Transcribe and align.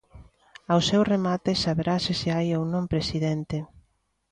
Ao 0.71 0.79
seu 0.89 1.01
remate, 1.13 1.51
saberase 1.63 2.13
se 2.21 2.29
hai 2.35 2.47
ou 2.57 2.63
non 2.73 2.85
presidente. 2.93 3.57